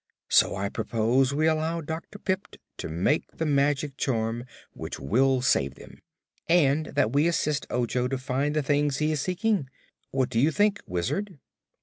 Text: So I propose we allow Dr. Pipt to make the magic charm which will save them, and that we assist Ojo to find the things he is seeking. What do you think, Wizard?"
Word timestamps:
So 0.29 0.55
I 0.55 0.67
propose 0.67 1.31
we 1.31 1.45
allow 1.45 1.79
Dr. 1.79 2.17
Pipt 2.17 2.57
to 2.77 2.89
make 2.89 3.37
the 3.37 3.45
magic 3.45 3.97
charm 3.97 4.45
which 4.73 4.99
will 4.99 5.43
save 5.43 5.75
them, 5.75 5.99
and 6.49 6.87
that 6.95 7.11
we 7.13 7.27
assist 7.27 7.67
Ojo 7.69 8.07
to 8.07 8.17
find 8.17 8.55
the 8.55 8.63
things 8.63 8.97
he 8.97 9.11
is 9.11 9.21
seeking. 9.21 9.69
What 10.09 10.29
do 10.31 10.39
you 10.39 10.49
think, 10.49 10.81
Wizard?" 10.87 11.37